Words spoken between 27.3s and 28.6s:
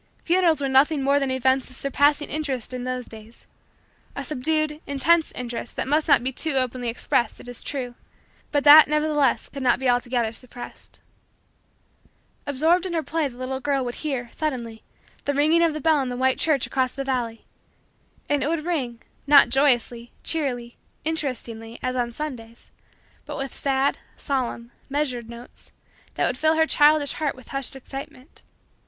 with hushed excitement.